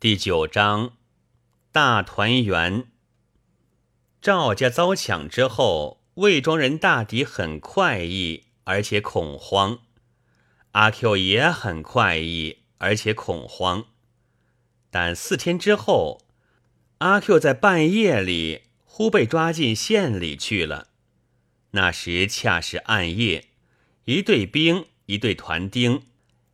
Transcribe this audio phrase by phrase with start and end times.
[0.00, 0.96] 第九章
[1.72, 2.86] 大团圆。
[4.22, 9.80] 赵家遭抢之后，魏庄人大抵很快意，而且恐慌。
[10.70, 13.88] 阿 Q 也很快意，而且恐慌。
[14.90, 16.22] 但四天之后，
[17.00, 20.88] 阿 Q 在半夜里忽被抓进县里去了。
[21.72, 23.48] 那时恰是暗夜，
[24.06, 26.04] 一队兵，一队团丁，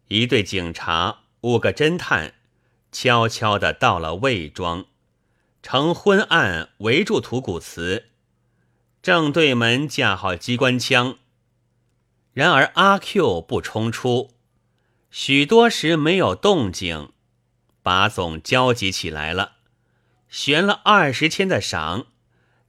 [0.08, 2.32] 一队警察，五个侦探。
[2.98, 4.86] 悄悄地到了魏庄，
[5.62, 8.06] 乘昏暗围住土谷祠，
[9.02, 11.18] 正对门架好机关枪。
[12.32, 14.30] 然而阿 Q 不冲出，
[15.10, 17.12] 许多时没有动静，
[17.82, 19.56] 把总焦急起来了，
[20.30, 22.06] 悬了二十千的赏，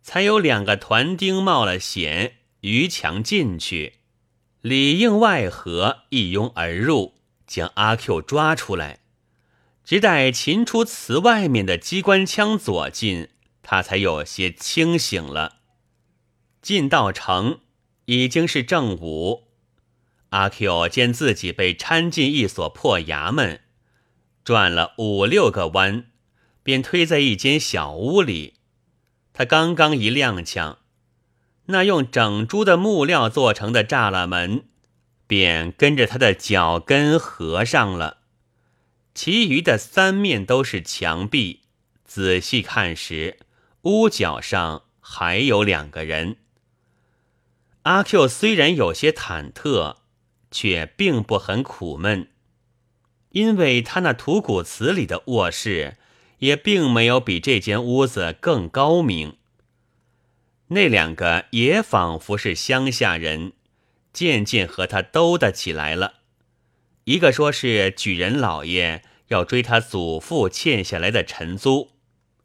[0.04, 4.00] 才有两个团丁冒了险逾墙进去，
[4.60, 7.16] 里应外合，一拥而入，
[7.48, 9.00] 将阿 Q 抓出来。
[9.88, 13.30] 直待擒出祠外面的机关枪左近，
[13.64, 15.60] 他才有些清醒了。
[16.62, 17.62] 进到城
[18.04, 19.48] 已经是正午，
[20.32, 23.62] 阿 Q 见自己被搀进一所破衙门，
[24.44, 26.08] 转了五六个弯，
[26.64, 28.56] 便推在一间小屋里。
[29.32, 30.76] 他刚刚一踉跄，
[31.68, 34.66] 那用整株的木料做成的栅栏门，
[35.26, 38.18] 便跟着他的脚跟合上了。
[39.18, 41.62] 其余的三面都是墙壁，
[42.06, 43.40] 仔细看时，
[43.82, 46.38] 屋角上还有两个人。
[47.82, 49.96] 阿 Q 虽然有些忐忑，
[50.52, 52.30] 却并不很苦闷，
[53.32, 55.98] 因为他那土谷祠里的卧室
[56.38, 59.38] 也并没有比这间屋子更高明。
[60.68, 63.54] 那两个也仿佛是乡下人，
[64.14, 66.20] 渐渐和他兜得起来了。
[67.08, 71.92] 一个说是举人老爷要追他祖父欠下来的陈租，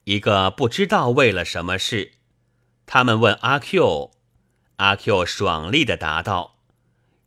[0.04, 2.12] 一个不知道为了什么事。
[2.86, 4.12] 他们问阿 Q，
[4.76, 6.58] 阿 Q 爽利的答道：“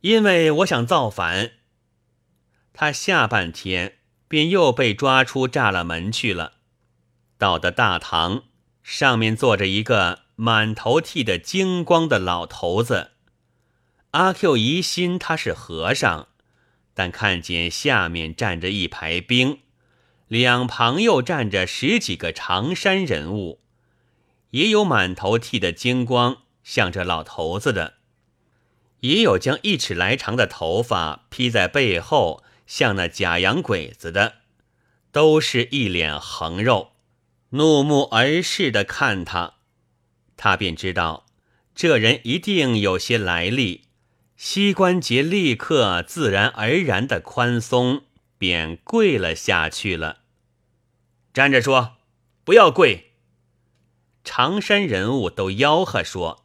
[0.00, 1.50] 因为我想造反。”
[2.72, 6.54] 他下半天便又被抓出栅栏门去了。
[7.36, 8.44] 到的大堂，
[8.82, 13.10] 上面坐着一个满头剃得精光的老头子。
[14.12, 16.28] 阿 Q 疑心他是和尚。
[16.96, 19.60] 但看见下面站着一排兵，
[20.28, 23.60] 两旁又站着十几个长衫人物，
[24.52, 27.96] 也有满头剃的精光，像这老头子的；
[29.00, 34.36] 也有将一尺来长的头发披在背后，像那假洋鬼子的，
[35.12, 36.92] 都是一脸横肉，
[37.50, 39.56] 怒目而视的看他，
[40.34, 41.26] 他便知道
[41.74, 43.85] 这人一定有些来历。
[44.36, 48.02] 膝关节立刻自然而然的宽松，
[48.36, 50.18] 便跪了下去了。
[51.32, 51.96] 站着说，
[52.44, 53.12] 不要跪。
[54.24, 56.44] 长山人物都吆喝说：“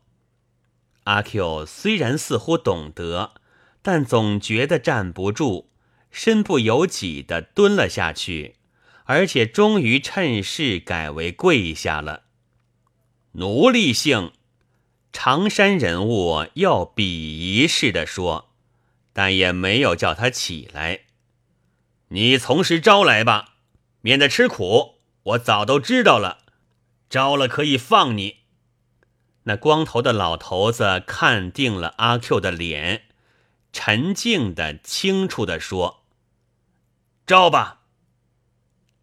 [1.03, 3.33] 阿 Q 虽然似乎懂得，
[3.81, 5.69] 但总觉得站不住，
[6.11, 8.55] 身不由己的蹲了下去，
[9.03, 12.23] 而且终于趁势改为跪下了。
[13.33, 14.31] 奴隶性。”
[15.13, 18.49] 长山人物要鄙夷似的说，
[19.13, 21.01] 但也没有叫他起来。
[22.07, 23.55] 你从实招来吧，
[24.01, 24.95] 免得吃苦。
[25.23, 26.39] 我早都知道了，
[27.09, 28.37] 招了可以放你。
[29.43, 33.03] 那光头的老头子看定了阿 Q 的脸，
[33.73, 36.03] 沉静的、清楚的说
[37.27, 37.81] ：“招吧。”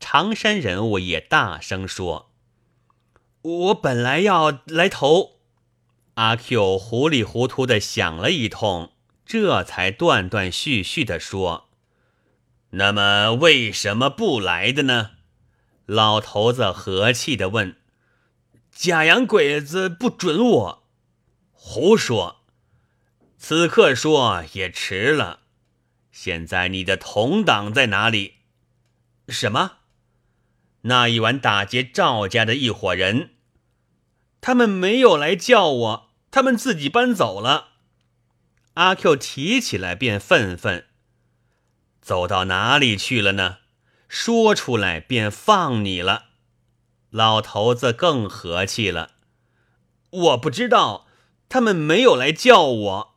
[0.01, 2.31] 长山人物也大声说
[3.43, 5.38] ：“我本来要来投。”
[6.19, 8.91] 阿 Q 糊里糊涂的想了一通，
[9.25, 11.69] 这才断断续续的说
[12.71, 15.13] ：“那么为什么不来的呢？”
[15.87, 17.77] 老头子和气的问
[18.75, 20.89] ：“假洋鬼子不准我。”
[21.55, 22.41] 胡说！
[23.37, 25.43] 此刻说也迟了。
[26.11, 28.39] 现在你的同党在哪里？
[29.29, 29.77] 什么？
[30.81, 33.37] 那一晚打劫赵家的一伙人，
[34.41, 36.08] 他们没有来叫我。
[36.31, 37.69] 他们自己搬走了，
[38.75, 40.87] 阿 Q 提起来便愤愤，
[42.01, 43.59] 走到哪里去了呢？
[44.09, 46.27] 说出来便放你了。
[47.11, 49.13] 老头子更和气了，
[50.11, 51.07] 我不知道，
[51.49, 53.15] 他们没有来叫我。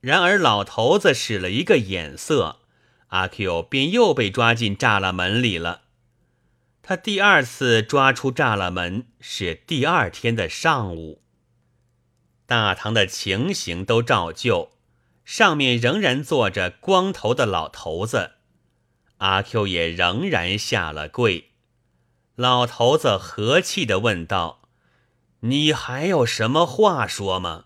[0.00, 2.60] 然而老头子使了一个眼色，
[3.08, 5.82] 阿 Q 便又被抓进栅栏门里了。
[6.82, 11.21] 他第二次抓出栅栏门是第二天的上午。
[12.52, 14.72] 大堂的情形都照旧，
[15.24, 18.32] 上面仍然坐着光头的老头子。
[19.16, 21.52] 阿 Q 也仍然下了跪。
[22.34, 24.68] 老头子和气地问道
[25.40, 27.64] ：“你还有什么话说吗？”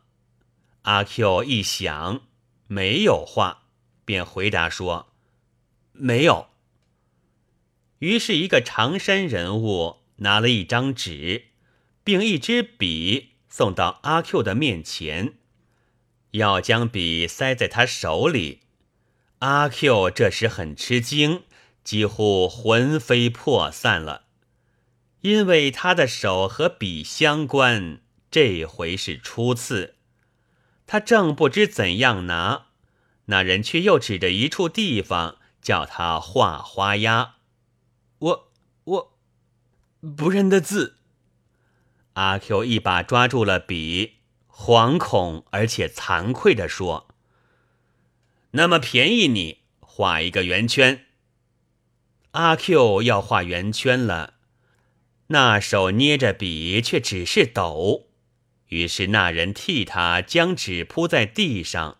[0.83, 2.21] 阿 Q 一想，
[2.69, 3.65] 没有话，
[4.05, 5.09] 便回答说
[5.91, 6.47] ：“没有。”
[7.99, 11.47] 于是，一个长衫人物拿了一张纸，
[12.05, 15.33] 并一支笔，送到阿 Q 的面前，
[16.33, 18.61] 要将笔塞在他手里。
[19.39, 21.45] 阿 Q 这时很吃惊，
[21.83, 24.25] 几乎魂飞魄散了，
[25.23, 29.95] 因为他的手和笔相关，这回是初次。
[30.87, 32.67] 他正不知怎样拿，
[33.25, 37.37] 那人却又指着一处地方，叫他画花鸭。
[38.19, 38.53] 我
[38.85, 39.19] 我
[40.15, 40.99] 不认得字。
[42.17, 44.15] 阿 Q 一把抓住了笔，
[44.51, 47.09] 惶恐而且惭愧地说
[48.53, 51.05] ：“那么便宜你画一个圆圈。”
[52.33, 54.33] 阿 Q 要画圆圈了，
[55.27, 58.07] 那手捏着笔却只是抖。
[58.69, 61.99] 于是那人替他将纸铺在地上，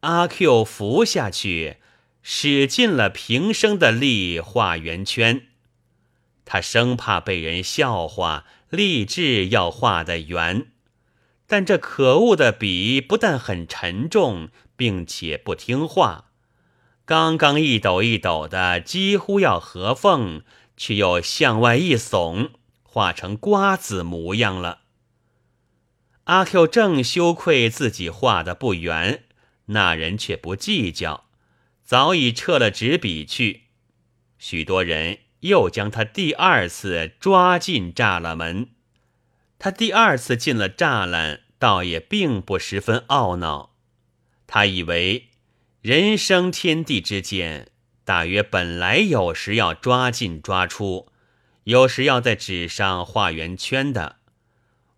[0.00, 1.78] 阿 Q 伏下去，
[2.22, 5.48] 使尽了平生的力画圆圈。
[6.44, 10.66] 他生怕被人笑话，立志要画的圆。
[11.46, 16.30] 但这可恶的笔不但很沉重，并且不听话，
[17.04, 20.42] 刚刚一抖一抖的，几乎要合缝，
[20.76, 22.50] 却又向外一耸，
[22.82, 24.80] 画成瓜子模样了。
[26.24, 29.24] 阿 Q 正羞愧自己画的不圆，
[29.66, 31.26] 那人却不计较，
[31.84, 33.64] 早已撤了纸笔去。
[34.38, 38.68] 许多人又将他第二次抓进栅栏门。
[39.58, 43.74] 他第二次进了栅栏，倒也并不十分懊恼。
[44.46, 45.28] 他以为
[45.82, 47.68] 人生天地之间，
[48.04, 51.08] 大约本来有时要抓进抓出，
[51.64, 54.16] 有时要在纸上画圆圈的。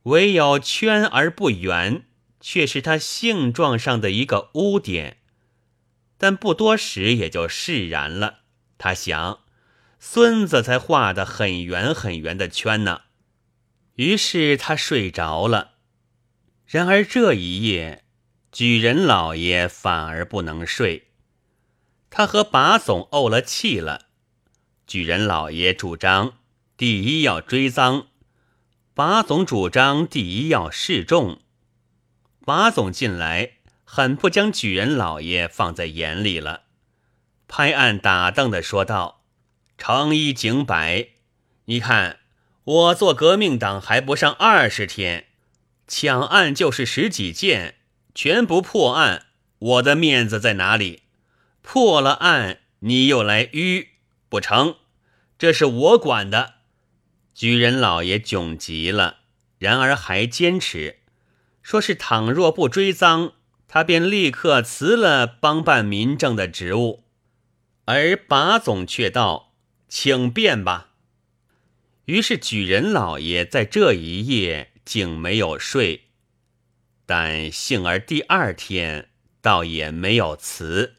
[0.04, 2.04] 唯有圈而不圆，
[2.40, 5.16] 却是他性状上的一个污点。
[6.16, 8.42] 但不多时也就释然了。
[8.78, 9.40] 他想，
[9.98, 13.02] 孙子才画的很圆很圆的圈呢。
[13.94, 15.72] 于是他睡着了。
[16.66, 18.04] 然而这一夜，
[18.52, 21.08] 举人老爷反而不能睡。
[22.10, 24.06] 他和把总怄了气了。
[24.86, 26.38] 举人老爷主张，
[26.76, 28.06] 第一要追赃。
[28.94, 31.40] 把总主张第一要示众，
[32.46, 36.62] 把总进来很不将举人老爷放在眼里了，
[37.46, 39.24] 拍案打凳的说道
[39.78, 41.08] ：“程一景百，
[41.66, 42.20] 你看
[42.64, 45.26] 我做革命党还不上二十天，
[45.86, 47.76] 抢案就是十几件，
[48.14, 49.26] 全不破案，
[49.58, 51.02] 我的面子在哪里？
[51.62, 53.88] 破了案你又来迂，
[54.28, 54.76] 不成？
[55.38, 56.54] 这是我管的。”
[57.34, 59.18] 举人老爷窘极了，
[59.58, 61.00] 然而还坚持，
[61.62, 63.32] 说是倘若不追赃，
[63.68, 67.04] 他便立刻辞了帮办民政的职务。
[67.84, 69.45] 而把总却道
[69.88, 70.90] ：“请便吧。”
[72.06, 76.04] 于是举人老爷在这一夜竟没有睡，
[77.04, 79.10] 但幸而第二天
[79.40, 80.96] 倒也没有辞。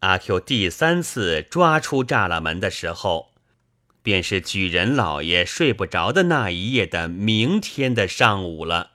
[0.00, 3.28] 阿 Q 第三次抓出栅栏门的时候。
[4.00, 8.92] 便是举人老爷睡不着的那一夜的明天的上午了。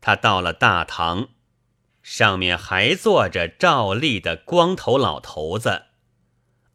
[0.00, 1.30] 他到了大堂，
[2.04, 5.86] 上面还坐着照例的光头老头子。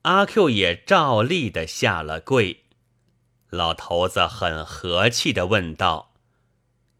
[0.07, 2.63] 阿 Q 也照例的下了跪。
[3.49, 6.13] 老头子很和气的问道：“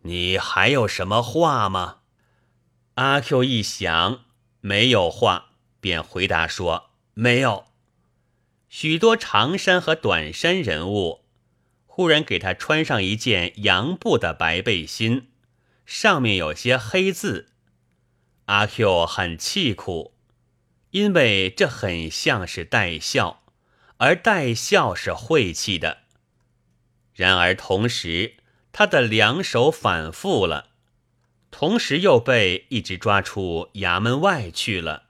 [0.04, 2.00] 你还有什么话吗？”
[2.96, 4.26] 阿 Q 一想
[4.60, 7.68] 没有话，便回答说：“没有。”
[8.68, 11.24] 许多长衫和短衫人物，
[11.86, 15.30] 忽然给他穿上一件洋布的白背心，
[15.86, 17.54] 上面有些黑字。
[18.48, 20.17] 阿 Q 很气苦，
[20.98, 23.44] 因为这很像是戴孝，
[23.98, 26.00] 而戴孝是晦气的。
[27.14, 28.38] 然而同时，
[28.72, 30.70] 他的两手反复了，
[31.52, 35.04] 同时又被一直抓出衙门外去了。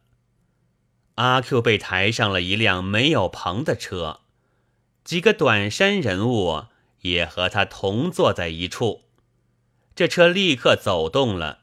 [1.16, 4.20] 阿 Q 被抬上了一辆没有棚的车，
[5.06, 6.66] 几个短衫人物
[7.00, 9.04] 也和他同坐在一处。
[9.96, 11.62] 这车立刻走动了，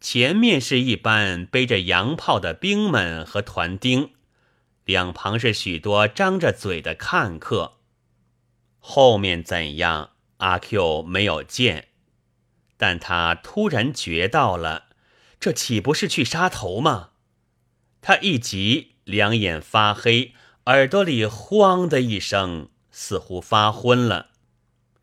[0.00, 4.12] 前面是一班背着洋炮的兵们和团丁，
[4.84, 7.74] 两旁是许多张着嘴的看客。
[8.78, 11.88] 后面怎样，阿 Q 没有见，
[12.78, 14.86] 但他突然觉到了，
[15.38, 17.10] 这岂不是去杀头吗？
[18.00, 20.32] 他一急，两眼发黑，
[20.64, 24.30] 耳朵里咣的一声，似乎发昏了。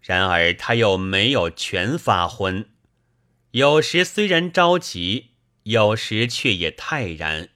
[0.01, 2.67] 然而他又没有全发昏，
[3.57, 5.31] 有时虽然着急，
[5.63, 7.49] 有时却也泰然。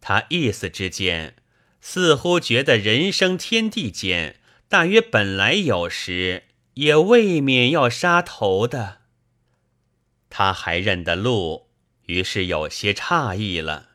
[0.00, 1.36] 他意思之间，
[1.80, 9.02] 似乎觉得人生天地间，大约本来有时也未免要杀头的。
[10.28, 11.68] 他还认得路，
[12.06, 13.90] 于是有些诧异了，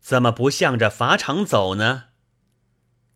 [0.00, 2.08] 怎么不向着法场走呢？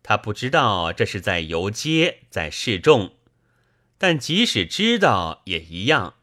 [0.01, 3.17] 他不知道这是在游街，在示众。
[3.99, 6.15] 但即使知道也一样，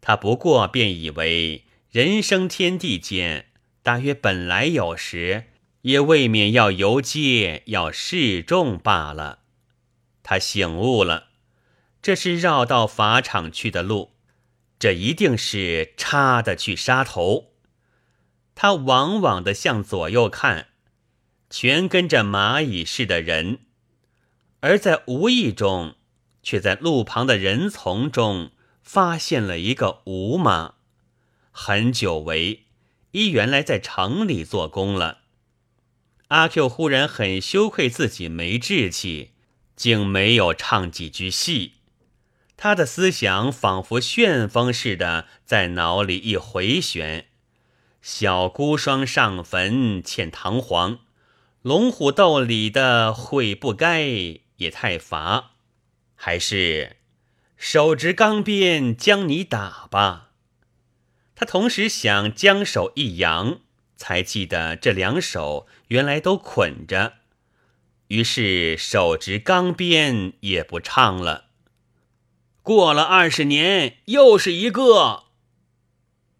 [0.00, 3.46] 他不过便以为人生天地间，
[3.82, 5.46] 大约本来有时
[5.82, 9.40] 也未免要游街，要示众罢了。
[10.22, 11.28] 他醒悟了，
[12.00, 14.12] 这是绕到法场去的路，
[14.78, 17.52] 这一定是插的去杀头。
[18.54, 20.68] 他往往的向左右看，
[21.48, 23.60] 全跟着蚂蚁似的人，
[24.60, 25.94] 而在无意中。
[26.42, 28.52] 却在路旁的人丛中
[28.92, 30.74] 发现了一个吴妈，
[31.52, 32.64] 很久违，
[33.12, 35.18] 一原来在城里做工了。
[36.26, 39.30] 阿 Q 忽然很羞愧自己没志气，
[39.76, 41.74] 竟没有唱几句戏。
[42.56, 47.26] 他的思想仿佛旋风似的在脑里一回旋：
[48.02, 50.98] 小孤孀上坟欠堂皇，
[51.62, 54.02] 龙虎斗里的悔不该
[54.56, 55.52] 也太乏。
[56.16, 56.96] 还是
[57.62, 60.30] 手执钢鞭将你打吧。
[61.34, 63.60] 他同时想将手一扬，
[63.98, 67.12] 才记得这两手原来都捆着，
[68.08, 71.48] 于是手执钢鞭也不唱了。
[72.62, 75.24] 过了二十年，又是一个。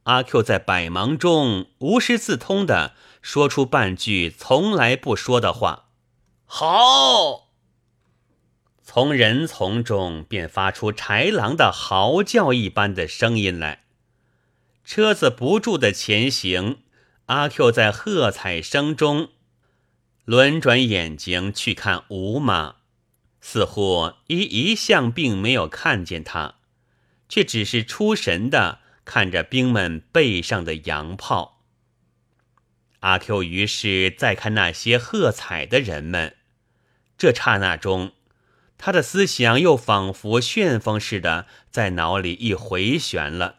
[0.05, 5.91] 阿 Q 在百忙中无师自通的说出半句从来不说的话
[6.47, 7.49] ：“好。”
[8.93, 13.85] 从人丛中便发出豺狼的嚎叫一般的声音来，
[14.85, 16.79] 车子不住的前行。
[17.27, 19.29] 阿 Q 在喝彩声中
[20.25, 22.79] 轮转眼睛去看吴马，
[23.41, 26.57] 似乎一一向并没有看见他，
[27.29, 31.63] 却只是出神的看着兵们背上的洋炮。
[32.99, 36.35] 阿 Q 于是再看那些喝彩的人们，
[37.17, 38.11] 这刹那中。
[38.83, 43.57] 他的思想又仿佛旋风似的在脑里一回旋了。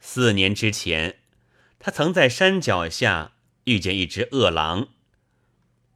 [0.00, 1.20] 四年之前，
[1.78, 4.88] 他曾在山脚下遇见一只恶狼，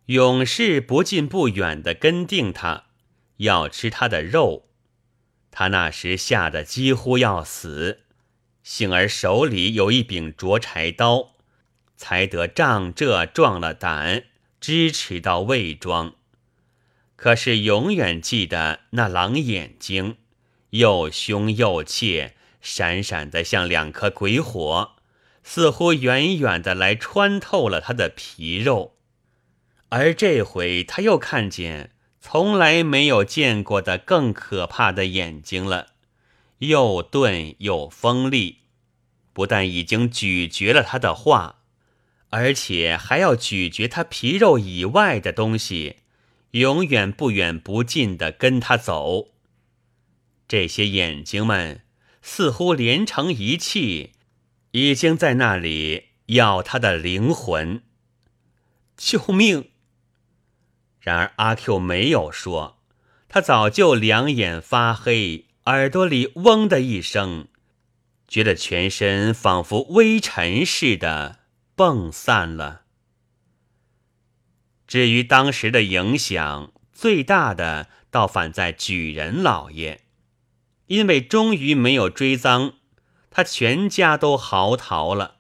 [0.07, 2.85] 勇士不近不远的跟定他，
[3.39, 4.69] 要吃他的肉。
[5.51, 8.03] 他那时吓得几乎要死，
[8.63, 11.35] 幸而手里有一柄斫柴刀，
[11.97, 14.27] 才得仗这壮了胆，
[14.61, 16.15] 支持到魏庄。
[17.17, 20.17] 可是永远记得那狼眼睛，
[20.71, 24.97] 又凶又怯，闪闪的像两颗鬼火，
[25.43, 28.97] 似乎远远的来穿透了他的皮肉。
[29.91, 35.89] 而这回他又看见从来没有见过的更可怕的眼睛了，
[36.59, 38.63] 又钝又锋利，
[39.33, 41.61] 不但已经咀嚼了他的话，
[42.31, 45.99] 而且还要咀嚼他皮肉以外的东西。
[46.55, 49.31] 永远不远不近的跟他走，
[50.47, 51.81] 这些眼睛们
[52.23, 54.13] 似乎连成一气，
[54.71, 57.83] 已经在那里要他的灵魂。
[58.97, 59.71] 救命！
[61.01, 62.79] 然而阿 Q 没有说，
[63.29, 67.49] 他早就两眼发黑，耳朵里嗡的一声，
[68.29, 71.41] 觉得全身仿佛微尘似的
[71.75, 72.84] 蹦散了。
[74.87, 80.01] 至于当时的影响最大的，倒反在举人老爷，
[80.87, 82.75] 因为终于没有追赃，
[83.31, 85.37] 他全家都嚎逃了。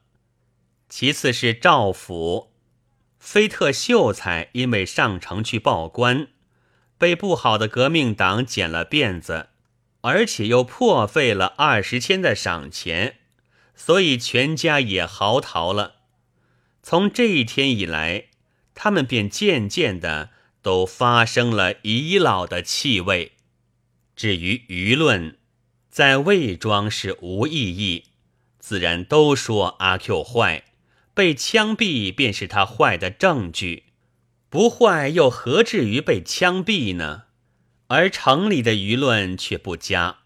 [0.88, 2.52] 其次是赵府，
[3.18, 6.28] 菲特秀才因为上城去报官，
[6.96, 9.50] 被不好的革命党剪了辫子，
[10.00, 13.18] 而且又破费了二十千的赏钱，
[13.74, 15.96] 所以全家也嚎逃了。
[16.82, 18.28] 从这一天以来。
[18.74, 23.32] 他们便渐渐的都发生了遗老的气味。
[24.16, 25.38] 至于舆论，
[25.90, 28.04] 在魏庄是无意义，
[28.58, 30.64] 自然都说阿 Q 坏，
[31.14, 33.84] 被枪毙便是他坏的证据。
[34.48, 37.24] 不坏又何至于被枪毙呢？
[37.88, 40.20] 而城里的舆论却不佳，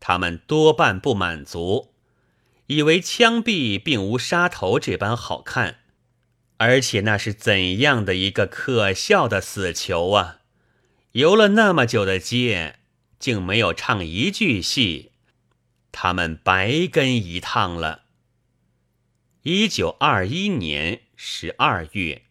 [0.00, 1.92] 他们多半不满足，
[2.68, 5.80] 以为枪毙并无杀头这般好看。
[6.64, 10.42] 而且那是怎样的一个可笑的死囚啊！
[11.10, 12.76] 游了那么久的街，
[13.18, 15.10] 竟没有唱一句戏，
[15.90, 18.04] 他们白跟一趟了。
[19.42, 22.22] 一九二一年十二月。